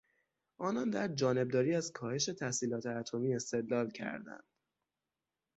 آنان 0.57 0.89
در 0.89 1.07
جانبداری 1.07 1.75
از 1.75 1.91
کاهش 1.91 2.25
تسلیحات 2.25 2.85
اتمی 2.85 3.35
استدلال 3.35 3.91
کردند. 3.91 4.43